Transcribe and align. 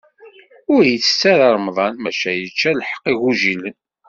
Ur 0.73 0.83
itett 0.93 1.21
ara 1.31 1.47
remḍan, 1.55 1.93
maca 2.03 2.31
yečča 2.33 2.71
lḥeqq 2.73 3.03
igujilen. 3.11 3.77